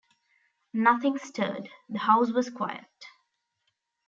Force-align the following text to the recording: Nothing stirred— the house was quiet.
Nothing 0.73 1.19
stirred— 1.19 1.69
the 1.87 1.99
house 1.99 2.31
was 2.31 2.49
quiet. 2.49 2.89